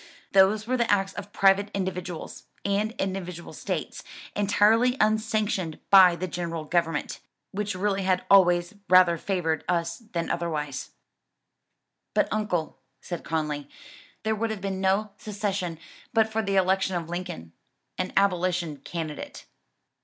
[0.31, 4.03] "Those were the acts of private individuals, and individual states,
[4.35, 7.19] entirely unsanctioned by the general government,
[7.51, 10.89] which really had always rather favored us than otherwise."
[12.15, 13.69] "But uncle," said Conly,
[14.23, 15.77] "there would have been no secession
[16.15, 17.53] but for the election of Lincoln,
[17.99, 19.45] an abolition candidate."